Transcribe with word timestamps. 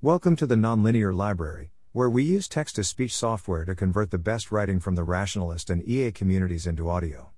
Welcome 0.00 0.36
to 0.36 0.46
the 0.46 0.54
Nonlinear 0.54 1.12
Library, 1.12 1.72
where 1.90 2.08
we 2.08 2.22
use 2.22 2.46
text 2.46 2.76
to 2.76 2.84
speech 2.84 3.12
software 3.12 3.64
to 3.64 3.74
convert 3.74 4.12
the 4.12 4.16
best 4.16 4.52
writing 4.52 4.78
from 4.78 4.94
the 4.94 5.02
rationalist 5.02 5.70
and 5.70 5.82
EA 5.82 6.12
communities 6.12 6.68
into 6.68 6.88
audio. 6.88 7.30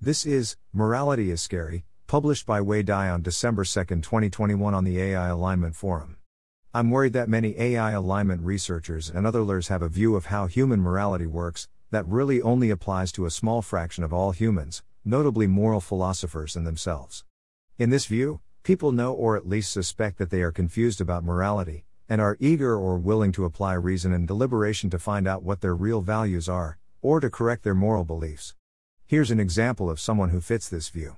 This 0.00 0.26
is 0.26 0.56
Morality 0.72 1.30
is 1.30 1.40
Scary, 1.40 1.84
published 2.08 2.46
by 2.46 2.62
Wei 2.62 2.82
Dai 2.82 3.08
on 3.08 3.22
December 3.22 3.64
2, 3.64 3.84
2021, 3.84 4.74
on 4.74 4.82
the 4.82 5.00
AI 5.00 5.28
Alignment 5.28 5.76
Forum. 5.76 6.16
I'm 6.74 6.90
worried 6.90 7.12
that 7.12 7.28
many 7.28 7.56
AI 7.56 7.92
alignment 7.92 8.42
researchers 8.42 9.08
and 9.08 9.24
others 9.24 9.68
have 9.68 9.80
a 9.80 9.88
view 9.88 10.16
of 10.16 10.26
how 10.26 10.48
human 10.48 10.80
morality 10.80 11.28
works 11.28 11.68
that 11.92 12.08
really 12.08 12.42
only 12.42 12.70
applies 12.70 13.12
to 13.12 13.26
a 13.26 13.30
small 13.30 13.62
fraction 13.62 14.02
of 14.02 14.12
all 14.12 14.32
humans, 14.32 14.82
notably 15.04 15.46
moral 15.46 15.80
philosophers 15.80 16.56
and 16.56 16.66
themselves. 16.66 17.22
In 17.78 17.90
this 17.90 18.06
view, 18.06 18.40
people 18.64 18.90
know 18.90 19.12
or 19.12 19.36
at 19.36 19.48
least 19.48 19.72
suspect 19.72 20.18
that 20.18 20.30
they 20.30 20.42
are 20.42 20.50
confused 20.50 21.00
about 21.00 21.22
morality, 21.22 21.84
and 22.10 22.20
are 22.20 22.36
eager 22.40 22.74
or 22.76 22.98
willing 22.98 23.30
to 23.30 23.44
apply 23.44 23.72
reason 23.72 24.12
and 24.12 24.26
deliberation 24.26 24.90
to 24.90 24.98
find 24.98 25.28
out 25.28 25.44
what 25.44 25.60
their 25.60 25.76
real 25.76 26.00
values 26.00 26.48
are, 26.48 26.76
or 27.00 27.20
to 27.20 27.30
correct 27.30 27.62
their 27.62 27.74
moral 27.74 28.04
beliefs. 28.04 28.56
Here's 29.06 29.30
an 29.30 29.38
example 29.38 29.88
of 29.88 30.00
someone 30.00 30.30
who 30.30 30.40
fits 30.40 30.68
this 30.68 30.88
view. 30.88 31.16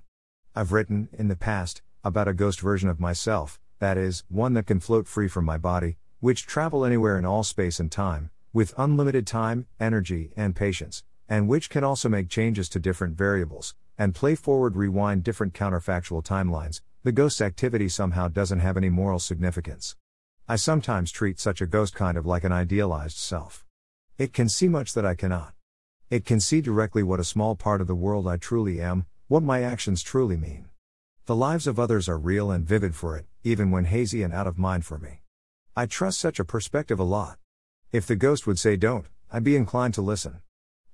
I've 0.54 0.70
written, 0.70 1.08
in 1.14 1.28
the 1.28 1.34
past, 1.34 1.80
about 2.04 2.28
a 2.28 2.34
ghost 2.34 2.60
version 2.60 2.90
of 2.90 3.00
myself, 3.00 3.58
that 3.78 3.96
is, 3.96 4.22
one 4.28 4.52
that 4.52 4.66
can 4.66 4.80
float 4.80 5.08
free 5.08 5.28
from 5.28 5.46
my 5.46 5.56
body, 5.56 5.96
which 6.20 6.46
travel 6.46 6.84
anywhere 6.84 7.16
in 7.16 7.24
all 7.24 7.42
space 7.42 7.80
and 7.80 7.90
time, 7.90 8.30
with 8.52 8.74
unlimited 8.76 9.26
time, 9.26 9.66
energy, 9.80 10.30
and 10.36 10.54
patience, 10.54 11.04
and 11.26 11.48
which 11.48 11.70
can 11.70 11.82
also 11.82 12.10
make 12.10 12.28
changes 12.28 12.68
to 12.68 12.78
different 12.78 13.16
variables, 13.16 13.74
and 13.96 14.14
play 14.14 14.34
forward 14.34 14.76
rewind 14.76 15.24
different 15.24 15.54
counterfactual 15.54 16.22
timelines, 16.22 16.82
the 17.02 17.12
ghost's 17.12 17.40
activity 17.40 17.88
somehow 17.88 18.28
doesn't 18.28 18.60
have 18.60 18.76
any 18.76 18.90
moral 18.90 19.18
significance. 19.18 19.96
I 20.48 20.56
sometimes 20.56 21.12
treat 21.12 21.38
such 21.38 21.60
a 21.60 21.66
ghost 21.66 21.94
kind 21.94 22.18
of 22.18 22.26
like 22.26 22.42
an 22.42 22.50
idealized 22.50 23.16
self. 23.16 23.64
It 24.18 24.32
can 24.32 24.48
see 24.48 24.68
much 24.68 24.92
that 24.94 25.06
I 25.06 25.14
cannot. 25.14 25.54
It 26.10 26.24
can 26.24 26.40
see 26.40 26.60
directly 26.60 27.02
what 27.04 27.20
a 27.20 27.24
small 27.24 27.54
part 27.54 27.80
of 27.80 27.86
the 27.86 27.94
world 27.94 28.26
I 28.26 28.38
truly 28.38 28.80
am, 28.80 29.06
what 29.28 29.44
my 29.44 29.62
actions 29.62 30.02
truly 30.02 30.36
mean. 30.36 30.66
The 31.26 31.36
lives 31.36 31.68
of 31.68 31.78
others 31.78 32.08
are 32.08 32.18
real 32.18 32.50
and 32.50 32.66
vivid 32.66 32.96
for 32.96 33.16
it, 33.16 33.26
even 33.44 33.70
when 33.70 33.84
hazy 33.84 34.24
and 34.24 34.34
out 34.34 34.48
of 34.48 34.58
mind 34.58 34.84
for 34.84 34.98
me. 34.98 35.22
I 35.76 35.86
trust 35.86 36.18
such 36.18 36.40
a 36.40 36.44
perspective 36.44 36.98
a 36.98 37.04
lot. 37.04 37.38
If 37.92 38.06
the 38.06 38.16
ghost 38.16 38.46
would 38.46 38.58
say 38.58 38.76
don't, 38.76 39.06
I'd 39.30 39.44
be 39.44 39.56
inclined 39.56 39.94
to 39.94 40.02
listen. 40.02 40.42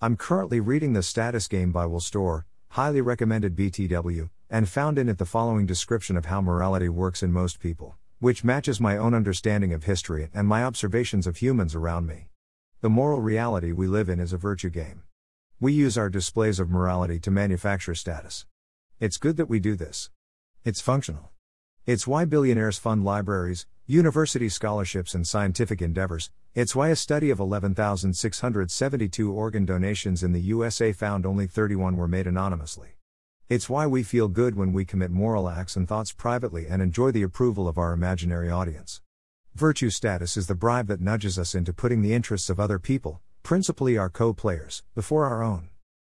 I'm 0.00 0.16
currently 0.16 0.60
reading 0.60 0.92
The 0.92 1.02
Status 1.02 1.48
Game 1.48 1.72
by 1.72 1.86
Will 1.86 2.00
Storr, 2.00 2.44
highly 2.68 3.00
recommended 3.00 3.56
BTW, 3.56 4.28
and 4.50 4.68
found 4.68 4.98
in 4.98 5.08
it 5.08 5.16
the 5.16 5.24
following 5.24 5.64
description 5.64 6.18
of 6.18 6.26
how 6.26 6.42
morality 6.42 6.90
works 6.90 7.22
in 7.22 7.32
most 7.32 7.58
people, 7.58 7.96
which 8.20 8.42
matches 8.42 8.80
my 8.80 8.96
own 8.96 9.14
understanding 9.14 9.72
of 9.72 9.84
history 9.84 10.28
and 10.34 10.48
my 10.48 10.64
observations 10.64 11.26
of 11.26 11.36
humans 11.36 11.74
around 11.74 12.06
me. 12.06 12.26
The 12.80 12.88
moral 12.88 13.20
reality 13.20 13.70
we 13.70 13.86
live 13.86 14.08
in 14.08 14.18
is 14.18 14.32
a 14.32 14.36
virtue 14.36 14.70
game. 14.70 15.02
We 15.60 15.72
use 15.72 15.96
our 15.96 16.08
displays 16.08 16.58
of 16.58 16.68
morality 16.68 17.20
to 17.20 17.30
manufacture 17.30 17.94
status. 17.94 18.44
It's 18.98 19.18
good 19.18 19.36
that 19.36 19.48
we 19.48 19.60
do 19.60 19.76
this. 19.76 20.10
It's 20.64 20.80
functional. 20.80 21.30
It's 21.86 22.06
why 22.06 22.24
billionaires 22.24 22.76
fund 22.76 23.04
libraries, 23.04 23.66
university 23.86 24.48
scholarships, 24.48 25.14
and 25.14 25.26
scientific 25.26 25.80
endeavors. 25.80 26.30
It's 26.54 26.74
why 26.74 26.88
a 26.88 26.96
study 26.96 27.30
of 27.30 27.38
11,672 27.38 29.32
organ 29.32 29.64
donations 29.64 30.24
in 30.24 30.32
the 30.32 30.40
USA 30.40 30.92
found 30.92 31.24
only 31.24 31.46
31 31.46 31.96
were 31.96 32.08
made 32.08 32.26
anonymously. 32.26 32.96
It's 33.48 33.70
why 33.70 33.86
we 33.86 34.02
feel 34.02 34.28
good 34.28 34.56
when 34.56 34.74
we 34.74 34.84
commit 34.84 35.10
moral 35.10 35.48
acts 35.48 35.74
and 35.74 35.88
thoughts 35.88 36.12
privately 36.12 36.66
and 36.66 36.82
enjoy 36.82 37.12
the 37.12 37.22
approval 37.22 37.66
of 37.66 37.78
our 37.78 37.94
imaginary 37.94 38.50
audience. 38.50 39.00
Virtue 39.54 39.88
status 39.88 40.36
is 40.36 40.48
the 40.48 40.54
bribe 40.54 40.86
that 40.88 41.00
nudges 41.00 41.38
us 41.38 41.54
into 41.54 41.72
putting 41.72 42.02
the 42.02 42.12
interests 42.12 42.50
of 42.50 42.60
other 42.60 42.78
people, 42.78 43.22
principally 43.42 43.96
our 43.96 44.10
co 44.10 44.34
players, 44.34 44.82
before 44.94 45.24
our 45.24 45.42
own. 45.42 45.70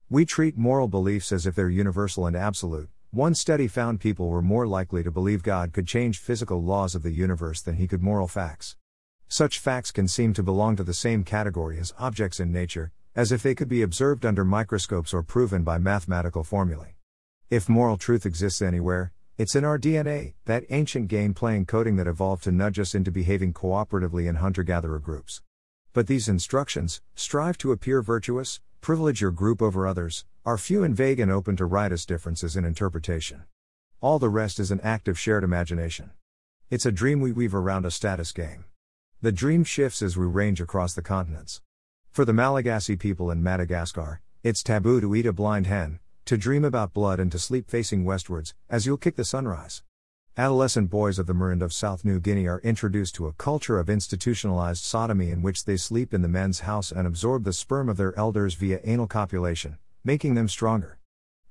We 0.08 0.24
treat 0.24 0.58
moral 0.58 0.88
beliefs 0.88 1.30
as 1.30 1.46
if 1.46 1.54
they're 1.54 1.70
universal 1.70 2.26
and 2.26 2.34
absolute, 2.34 2.88
one 3.12 3.36
study 3.36 3.68
found 3.68 4.00
people 4.00 4.28
were 4.28 4.42
more 4.42 4.66
likely 4.66 5.04
to 5.04 5.12
believe 5.12 5.44
God 5.44 5.72
could 5.72 5.86
change 5.86 6.18
physical 6.18 6.60
laws 6.60 6.96
of 6.96 7.04
the 7.04 7.12
universe 7.12 7.62
than 7.62 7.76
he 7.76 7.86
could 7.86 8.02
moral 8.02 8.26
facts. 8.26 8.74
Such 9.28 9.60
facts 9.60 9.92
can 9.92 10.08
seem 10.08 10.32
to 10.34 10.42
belong 10.42 10.74
to 10.74 10.82
the 10.82 10.94
same 10.94 11.22
category 11.22 11.78
as 11.78 11.94
objects 11.96 12.40
in 12.40 12.50
nature, 12.50 12.90
as 13.14 13.30
if 13.30 13.40
they 13.40 13.54
could 13.54 13.68
be 13.68 13.82
observed 13.82 14.26
under 14.26 14.44
microscopes 14.44 15.14
or 15.14 15.22
proven 15.22 15.62
by 15.62 15.78
mathematical 15.78 16.42
formulae. 16.42 16.96
If 17.50 17.68
moral 17.68 17.96
truth 17.96 18.26
exists 18.26 18.62
anywhere, 18.62 19.12
it's 19.36 19.56
in 19.56 19.64
our 19.64 19.76
DNA, 19.76 20.34
that 20.44 20.62
ancient 20.70 21.08
game 21.08 21.34
playing 21.34 21.66
coding 21.66 21.96
that 21.96 22.06
evolved 22.06 22.44
to 22.44 22.52
nudge 22.52 22.78
us 22.78 22.94
into 22.94 23.10
behaving 23.10 23.54
cooperatively 23.54 24.28
in 24.28 24.36
hunter 24.36 24.62
gatherer 24.62 25.00
groups. 25.00 25.42
But 25.92 26.06
these 26.06 26.28
instructions 26.28 27.00
strive 27.16 27.58
to 27.58 27.72
appear 27.72 28.02
virtuous, 28.02 28.60
privilege 28.80 29.20
your 29.20 29.32
group 29.32 29.60
over 29.60 29.84
others, 29.84 30.24
are 30.46 30.56
few 30.56 30.84
and 30.84 30.94
vague 30.94 31.18
and 31.18 31.28
open 31.28 31.56
to 31.56 31.64
riotous 31.64 32.06
differences 32.06 32.54
in 32.54 32.64
interpretation. 32.64 33.42
All 34.00 34.20
the 34.20 34.28
rest 34.28 34.60
is 34.60 34.70
an 34.70 34.80
act 34.82 35.08
of 35.08 35.18
shared 35.18 35.42
imagination. 35.42 36.12
It's 36.70 36.86
a 36.86 36.92
dream 36.92 37.20
we 37.20 37.32
weave 37.32 37.52
around 37.52 37.84
a 37.84 37.90
status 37.90 38.30
game. 38.30 38.66
The 39.22 39.32
dream 39.32 39.64
shifts 39.64 40.02
as 40.02 40.16
we 40.16 40.26
range 40.26 40.60
across 40.60 40.94
the 40.94 41.02
continents. 41.02 41.62
For 42.12 42.24
the 42.24 42.32
Malagasy 42.32 42.94
people 42.94 43.28
in 43.28 43.42
Madagascar, 43.42 44.20
it's 44.44 44.62
taboo 44.62 45.00
to 45.00 45.16
eat 45.16 45.26
a 45.26 45.32
blind 45.32 45.66
hen, 45.66 45.98
to 46.30 46.38
dream 46.38 46.64
about 46.64 46.92
blood 46.92 47.18
and 47.18 47.32
to 47.32 47.40
sleep 47.40 47.68
facing 47.68 48.04
westwards, 48.04 48.54
as 48.68 48.86
you'll 48.86 48.96
kick 48.96 49.16
the 49.16 49.24
sunrise. 49.24 49.82
Adolescent 50.36 50.88
boys 50.88 51.18
of 51.18 51.26
the 51.26 51.32
Marind 51.32 51.60
of 51.60 51.72
South 51.72 52.04
New 52.04 52.20
Guinea 52.20 52.46
are 52.46 52.60
introduced 52.60 53.16
to 53.16 53.26
a 53.26 53.32
culture 53.32 53.80
of 53.80 53.90
institutionalized 53.90 54.84
sodomy 54.84 55.32
in 55.32 55.42
which 55.42 55.64
they 55.64 55.76
sleep 55.76 56.14
in 56.14 56.22
the 56.22 56.28
men's 56.28 56.60
house 56.60 56.92
and 56.92 57.04
absorb 57.04 57.42
the 57.42 57.52
sperm 57.52 57.88
of 57.88 57.96
their 57.96 58.16
elders 58.16 58.54
via 58.54 58.78
anal 58.84 59.08
copulation, 59.08 59.76
making 60.04 60.36
them 60.36 60.46
stronger. 60.46 61.00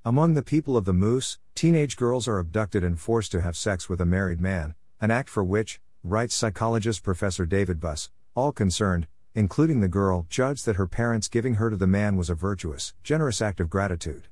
Among 0.02 0.32
the 0.32 0.40
people 0.40 0.78
of 0.78 0.86
the 0.86 0.94
Moose, 0.94 1.38
teenage 1.54 1.98
girls 1.98 2.26
are 2.26 2.38
abducted 2.38 2.82
and 2.82 2.98
forced 2.98 3.32
to 3.32 3.42
have 3.42 3.58
sex 3.58 3.90
with 3.90 4.00
a 4.00 4.06
married 4.06 4.40
man, 4.40 4.76
an 4.98 5.10
act 5.10 5.28
for 5.28 5.44
which, 5.44 5.78
writes 6.02 6.34
psychologist 6.34 7.02
Professor 7.02 7.44
David 7.44 7.80
Buss, 7.80 8.08
all 8.34 8.50
concerned, 8.50 9.08
including 9.34 9.80
the 9.80 9.88
girl, 9.88 10.24
judged 10.30 10.64
that 10.64 10.76
her 10.76 10.86
parents 10.86 11.28
giving 11.28 11.56
her 11.56 11.68
to 11.68 11.76
the 11.76 11.86
man 11.86 12.16
was 12.16 12.30
a 12.30 12.34
virtuous, 12.34 12.94
generous 13.04 13.42
act 13.42 13.60
of 13.60 13.68
gratitude. 13.68 14.28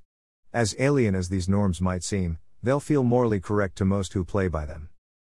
As 0.52 0.74
alien 0.78 1.14
as 1.14 1.28
these 1.28 1.46
norms 1.46 1.78
might 1.78 2.02
seem, 2.02 2.38
they'll 2.62 2.80
feel 2.80 3.02
morally 3.02 3.38
correct 3.38 3.76
to 3.76 3.84
most 3.84 4.14
who 4.14 4.24
play 4.24 4.48
by 4.48 4.64
them. 4.64 4.88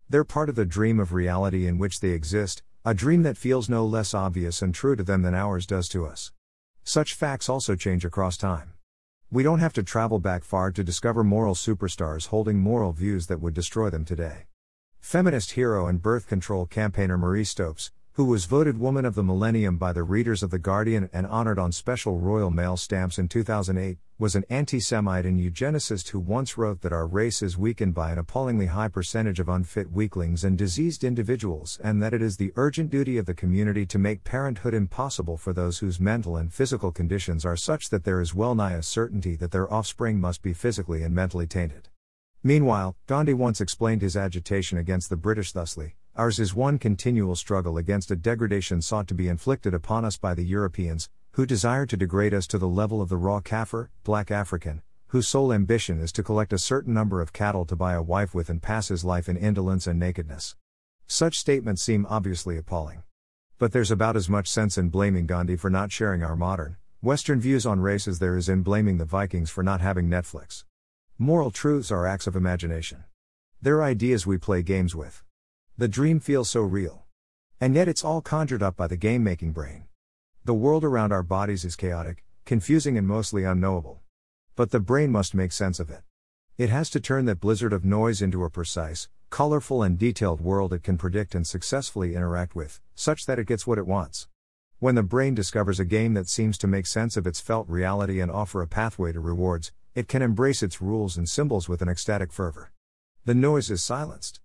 They're 0.10 0.24
part 0.24 0.48
of 0.48 0.56
the 0.56 0.66
dream 0.66 1.02
of 1.02 1.12
reality 1.12 1.68
in 1.68 1.78
which 1.78 2.00
they 2.00 2.12
exist, 2.12 2.64
a 2.86 2.94
dream 2.94 3.24
that 3.24 3.36
feels 3.36 3.70
no 3.70 3.86
less 3.86 4.14
obvious 4.14 4.62
and 4.62 4.74
true 4.74 4.96
to 4.96 5.04
them 5.04 5.22
than 5.22 5.36
ours 5.36 5.66
does 5.66 5.90
to 5.90 6.06
us. 6.06 6.32
Such 6.86 7.14
facts 7.14 7.50
also 7.50 7.76
change 7.76 8.06
across 8.06 8.38
time. 8.38 8.72
We 9.30 9.44
don't 9.44 9.60
have 9.60 9.74
to 9.74 9.84
travel 9.84 10.20
back 10.20 10.46
far 10.46 10.72
to 10.72 10.84
discover 10.84 11.26
moral 11.26 11.56
superstars 11.56 12.28
holding 12.28 12.60
moral 12.60 12.94
views 12.94 13.28
that 13.28 13.42
would 13.42 13.54
destroy 13.54 13.90
them 13.90 14.06
today. 14.06 14.46
Feminist 15.02 15.52
hero 15.52 15.88
and 15.88 16.02
birth 16.02 16.26
control 16.26 16.66
campaigner 16.66 17.18
Marie 17.18 17.44
Stopes, 17.44 17.92
who 18.16 18.26
was 18.26 18.44
voted 18.44 18.78
Woman 18.78 19.06
of 19.06 19.16
the 19.16 19.24
Millennium 19.24 19.78
by 19.78 19.94
the 19.94 20.04
readers 20.04 20.44
of 20.44 20.50
The 20.50 20.60
Guardian 20.60 21.10
and 21.14 21.26
honored 21.26 21.58
on 21.58 21.72
special 21.72 22.20
Royal 22.20 22.50
Mail 22.50 22.76
stamps 22.76 23.18
in 23.18 23.30
2008, 23.30 24.00
was 24.20 24.36
an 24.36 24.44
anti 24.50 24.82
Semite 24.82 25.26
and 25.26 25.40
eugenicist 25.40 26.10
who 26.10 26.20
once 26.20 26.58
wrote 26.58 26.82
that 26.82 26.92
our 26.92 27.08
race 27.08 27.42
is 27.42 27.58
weakened 27.58 27.94
by 27.94 28.12
an 28.12 28.18
appallingly 28.18 28.66
high 28.66 28.90
percentage 28.90 29.40
of 29.40 29.48
unfit 29.48 29.94
weaklings 29.94 30.44
and 30.44 30.58
diseased 30.58 31.06
individuals, 31.06 31.80
and 31.86 32.04
that 32.04 32.14
it 32.14 32.22
is 32.22 32.36
the 32.36 32.52
urgent 32.58 32.90
duty 32.90 33.18
of 33.18 33.26
the 33.26 33.34
community 33.34 33.86
to 33.86 33.98
make 33.98 34.26
parenthood 34.26 34.74
impossible 34.74 35.38
for 35.38 35.54
those 35.54 35.80
whose 35.80 36.02
mental 36.02 36.36
and 36.36 36.52
physical 36.52 36.92
conditions 36.92 37.46
are 37.46 37.56
such 37.56 37.90
that 37.90 38.04
there 38.04 38.20
is 38.20 38.36
well 38.36 38.56
nigh 38.56 38.74
a 38.74 38.84
certainty 38.84 39.38
that 39.38 39.52
their 39.52 39.74
offspring 39.74 40.20
must 40.20 40.42
be 40.42 40.52
physically 40.52 41.02
and 41.02 41.16
mentally 41.16 41.48
tainted. 41.48 41.88
Meanwhile, 42.44 42.98
Gandhi 43.08 43.34
once 43.34 43.62
explained 43.62 44.02
his 44.02 44.18
agitation 44.18 44.78
against 44.78 45.10
the 45.10 45.16
British 45.16 45.54
thusly 45.54 45.96
Ours 46.18 46.40
is 46.40 46.54
one 46.54 46.78
continual 46.78 47.38
struggle 47.38 47.78
against 47.78 48.12
a 48.12 48.18
degradation 48.18 48.82
sought 48.82 49.08
to 49.08 49.14
be 49.14 49.30
inflicted 49.30 49.74
upon 49.74 50.04
us 50.04 50.18
by 50.18 50.34
the 50.34 50.44
Europeans, 50.44 51.10
who 51.32 51.46
desire 51.46 51.86
to 51.86 51.96
degrade 51.96 52.34
us 52.34 52.46
to 52.48 52.58
the 52.58 52.68
level 52.68 53.02
of 53.02 53.08
the 53.08 53.16
raw 53.16 53.40
Kaffir, 53.40 53.88
black 54.04 54.30
African, 54.30 54.82
whose 55.08 55.30
sole 55.30 55.54
ambition 55.54 56.02
is 56.02 56.12
to 56.12 56.22
collect 56.22 56.52
a 56.52 56.58
certain 56.58 56.94
number 56.94 57.22
of 57.22 57.32
cattle 57.32 57.64
to 57.64 57.78
buy 57.78 57.94
a 57.94 58.02
wife 58.02 58.36
with 58.36 58.50
and 58.50 58.62
pass 58.62 58.90
his 58.90 59.06
life 59.06 59.30
in 59.30 59.38
indolence 59.38 59.88
and 59.88 59.98
nakedness. 59.98 60.58
Such 61.08 61.40
statements 61.40 61.82
seem 61.82 62.06
obviously 62.10 62.58
appalling. 62.58 63.04
But 63.58 63.72
there's 63.72 63.90
about 63.90 64.18
as 64.18 64.28
much 64.28 64.50
sense 64.50 64.78
in 64.78 64.90
blaming 64.90 65.28
Gandhi 65.28 65.56
for 65.56 65.70
not 65.70 65.94
sharing 65.94 66.24
our 66.24 66.36
modern, 66.36 66.76
Western 67.02 67.40
views 67.40 67.66
on 67.66 67.80
race 67.80 68.06
as 68.06 68.20
there 68.20 68.36
is 68.36 68.50
in 68.50 68.64
blaming 68.64 68.98
the 68.98 69.06
Vikings 69.06 69.50
for 69.50 69.64
not 69.64 69.80
having 69.80 70.10
Netflix. 70.10 70.66
Moral 71.18 71.52
truths 71.52 71.90
are 71.90 72.06
acts 72.06 72.28
of 72.28 72.36
imagination. 72.36 73.06
They're 73.62 73.82
ideas 73.82 74.28
we 74.28 74.38
play 74.38 74.62
games 74.62 74.94
with. 74.94 75.24
The 75.82 75.88
dream 75.88 76.20
feels 76.20 76.48
so 76.48 76.62
real. 76.62 77.06
And 77.60 77.74
yet 77.74 77.88
it's 77.88 78.06
all 78.06 78.22
conjured 78.22 78.62
up 78.62 78.78
by 78.78 78.86
the 78.86 78.96
game 78.96 79.24
making 79.24 79.54
brain. 79.54 79.86
The 80.46 80.54
world 80.54 80.84
around 80.84 81.12
our 81.12 81.24
bodies 81.24 81.66
is 81.66 81.76
chaotic, 81.76 82.24
confusing, 82.46 83.00
and 83.00 83.08
mostly 83.08 83.46
unknowable. 83.46 84.00
But 84.56 84.70
the 84.70 84.80
brain 84.80 85.12
must 85.12 85.34
make 85.34 85.52
sense 85.52 85.80
of 85.80 85.90
it. 85.90 86.04
It 86.56 86.70
has 86.70 86.92
to 86.92 87.00
turn 87.00 87.26
that 87.26 87.40
blizzard 87.40 87.74
of 87.74 87.84
noise 87.84 88.22
into 88.22 88.44
a 88.44 88.50
precise, 88.52 89.10
colorful 89.32 89.82
and 89.82 89.98
detailed 89.98 90.40
world 90.40 90.72
it 90.72 90.84
can 90.84 91.00
predict 91.00 91.34
and 91.34 91.48
successfully 91.48 92.14
interact 92.14 92.54
with, 92.54 92.80
such 92.94 93.26
that 93.26 93.40
it 93.40 93.48
gets 93.48 93.66
what 93.66 93.80
it 93.80 93.88
wants. 93.88 94.28
When 94.78 94.94
the 94.94 95.02
brain 95.02 95.34
discovers 95.34 95.80
a 95.80 95.84
game 95.84 96.14
that 96.14 96.30
seems 96.30 96.60
to 96.60 96.68
make 96.68 96.86
sense 96.86 97.18
of 97.18 97.26
its 97.26 97.42
felt 97.42 97.68
reality 97.68 98.22
and 98.22 98.30
offer 98.30 98.62
a 98.62 98.68
pathway 98.68 99.14
to 99.14 99.20
rewards, 99.20 99.72
it 99.96 100.08
can 100.08 100.22
embrace 100.22 100.62
its 100.62 100.80
rules 100.80 101.18
and 101.18 101.28
symbols 101.28 101.68
with 101.68 101.82
an 101.82 101.90
ecstatic 101.90 102.32
fervor. 102.32 102.72
The 103.26 103.34
noise 103.34 103.72
is 103.72 103.82
silenced. 103.82 104.42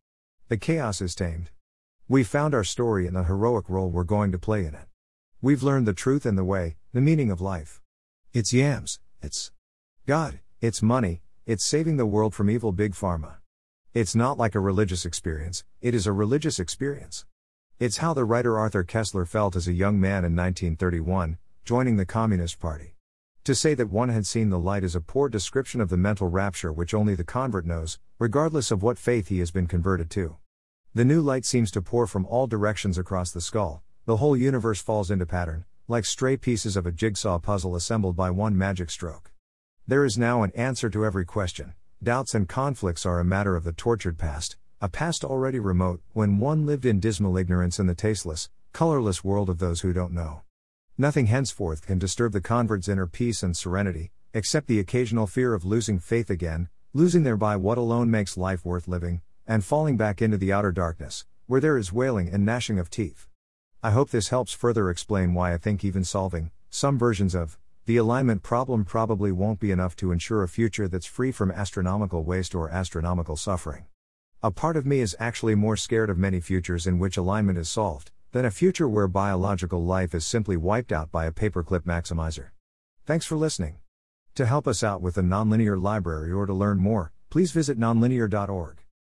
The 0.48 0.56
chaos 0.56 1.00
is 1.00 1.16
tamed. 1.16 1.50
We 2.06 2.22
found 2.22 2.54
our 2.54 2.62
story 2.62 3.08
and 3.08 3.16
the 3.16 3.24
heroic 3.24 3.68
role 3.68 3.90
we're 3.90 4.04
going 4.04 4.30
to 4.30 4.38
play 4.38 4.60
in 4.60 4.74
it. 4.74 4.86
We've 5.42 5.64
learned 5.64 5.88
the 5.88 5.92
truth 5.92 6.24
and 6.24 6.38
the 6.38 6.44
way, 6.44 6.76
the 6.92 7.00
meaning 7.00 7.32
of 7.32 7.40
life. 7.40 7.80
It's 8.32 8.52
yams, 8.52 9.00
it's 9.20 9.50
God, 10.06 10.38
it's 10.60 10.82
money, 10.82 11.22
it's 11.46 11.64
saving 11.64 11.96
the 11.96 12.06
world 12.06 12.32
from 12.32 12.48
evil 12.48 12.70
big 12.70 12.92
pharma. 12.92 13.38
It's 13.92 14.14
not 14.14 14.38
like 14.38 14.54
a 14.54 14.60
religious 14.60 15.04
experience, 15.04 15.64
it 15.80 15.96
is 15.96 16.06
a 16.06 16.12
religious 16.12 16.60
experience. 16.60 17.24
It's 17.80 17.96
how 17.96 18.14
the 18.14 18.24
writer 18.24 18.56
Arthur 18.56 18.84
Koestler 18.84 19.26
felt 19.26 19.56
as 19.56 19.66
a 19.66 19.72
young 19.72 19.98
man 19.98 20.24
in 20.24 20.36
1931, 20.36 21.38
joining 21.64 21.96
the 21.96 22.06
Communist 22.06 22.60
Party. 22.60 22.95
To 23.46 23.54
say 23.54 23.74
that 23.74 23.92
one 23.92 24.08
had 24.08 24.26
seen 24.26 24.50
the 24.50 24.58
light 24.58 24.82
is 24.82 24.96
a 24.96 25.00
poor 25.00 25.28
description 25.28 25.80
of 25.80 25.88
the 25.88 25.96
mental 25.96 26.26
rapture 26.26 26.72
which 26.72 26.92
only 26.92 27.14
the 27.14 27.22
convert 27.22 27.64
knows, 27.64 28.00
regardless 28.18 28.72
of 28.72 28.82
what 28.82 28.98
faith 28.98 29.28
he 29.28 29.38
has 29.38 29.52
been 29.52 29.68
converted 29.68 30.10
to. 30.10 30.38
The 30.94 31.04
new 31.04 31.20
light 31.20 31.44
seems 31.44 31.70
to 31.70 31.80
pour 31.80 32.08
from 32.08 32.26
all 32.26 32.48
directions 32.48 32.98
across 32.98 33.30
the 33.30 33.40
skull, 33.40 33.84
the 34.04 34.16
whole 34.16 34.36
universe 34.36 34.80
falls 34.80 35.12
into 35.12 35.26
pattern, 35.26 35.64
like 35.86 36.04
stray 36.04 36.36
pieces 36.36 36.76
of 36.76 36.86
a 36.86 36.90
jigsaw 36.90 37.38
puzzle 37.38 37.76
assembled 37.76 38.16
by 38.16 38.32
one 38.32 38.58
magic 38.58 38.90
stroke. 38.90 39.30
There 39.86 40.04
is 40.04 40.18
now 40.18 40.42
an 40.42 40.50
answer 40.56 40.90
to 40.90 41.04
every 41.06 41.24
question. 41.24 41.74
Doubts 42.02 42.34
and 42.34 42.48
conflicts 42.48 43.06
are 43.06 43.20
a 43.20 43.24
matter 43.24 43.54
of 43.54 43.62
the 43.62 43.70
tortured 43.70 44.18
past, 44.18 44.56
a 44.80 44.88
past 44.88 45.22
already 45.22 45.60
remote, 45.60 46.00
when 46.14 46.40
one 46.40 46.66
lived 46.66 46.84
in 46.84 46.98
dismal 46.98 47.38
ignorance 47.38 47.78
in 47.78 47.86
the 47.86 47.94
tasteless, 47.94 48.50
colorless 48.72 49.22
world 49.22 49.48
of 49.48 49.58
those 49.60 49.82
who 49.82 49.92
don't 49.92 50.12
know. 50.12 50.42
Nothing 50.98 51.26
henceforth 51.26 51.86
can 51.86 51.98
disturb 51.98 52.32
the 52.32 52.40
convert's 52.40 52.88
inner 52.88 53.06
peace 53.06 53.42
and 53.42 53.54
serenity, 53.54 54.12
except 54.32 54.66
the 54.66 54.80
occasional 54.80 55.26
fear 55.26 55.52
of 55.52 55.62
losing 55.62 55.98
faith 55.98 56.30
again, 56.30 56.70
losing 56.94 57.22
thereby 57.22 57.56
what 57.56 57.76
alone 57.76 58.10
makes 58.10 58.38
life 58.38 58.64
worth 58.64 58.88
living, 58.88 59.20
and 59.46 59.62
falling 59.62 59.98
back 59.98 60.22
into 60.22 60.38
the 60.38 60.54
outer 60.54 60.72
darkness, 60.72 61.26
where 61.46 61.60
there 61.60 61.76
is 61.76 61.92
wailing 61.92 62.30
and 62.30 62.46
gnashing 62.46 62.78
of 62.78 62.88
teeth. 62.88 63.28
I 63.82 63.90
hope 63.90 64.08
this 64.08 64.30
helps 64.30 64.54
further 64.54 64.88
explain 64.88 65.34
why 65.34 65.52
I 65.52 65.58
think 65.58 65.84
even 65.84 66.02
solving 66.02 66.50
some 66.70 66.98
versions 66.98 67.34
of 67.34 67.58
the 67.84 67.98
alignment 67.98 68.42
problem 68.42 68.86
probably 68.86 69.30
won't 69.30 69.60
be 69.60 69.70
enough 69.70 69.96
to 69.96 70.12
ensure 70.12 70.42
a 70.42 70.48
future 70.48 70.88
that's 70.88 71.04
free 71.04 71.30
from 71.30 71.50
astronomical 71.50 72.24
waste 72.24 72.54
or 72.54 72.70
astronomical 72.70 73.36
suffering. 73.36 73.84
A 74.42 74.50
part 74.50 74.78
of 74.78 74.86
me 74.86 75.00
is 75.00 75.14
actually 75.20 75.56
more 75.56 75.76
scared 75.76 76.08
of 76.08 76.16
many 76.16 76.40
futures 76.40 76.86
in 76.86 76.98
which 76.98 77.18
alignment 77.18 77.58
is 77.58 77.68
solved, 77.68 78.12
than 78.32 78.44
a 78.44 78.50
future 78.50 78.88
where 78.88 79.08
biological 79.08 79.84
life 79.84 80.14
is 80.14 80.24
simply 80.24 80.56
wiped 80.56 80.92
out 80.92 81.10
by 81.10 81.26
a 81.26 81.32
paperclip 81.32 81.80
maximizer. 81.80 82.48
Thanks 83.04 83.26
for 83.26 83.36
listening. 83.36 83.76
To 84.34 84.46
help 84.46 84.66
us 84.66 84.82
out 84.82 85.00
with 85.00 85.14
the 85.14 85.22
Nonlinear 85.22 85.80
Library 85.80 86.32
or 86.32 86.46
to 86.46 86.52
learn 86.52 86.78
more, 86.78 87.12
please 87.30 87.52
visit 87.52 87.78
nonlinear.org. 87.78 88.85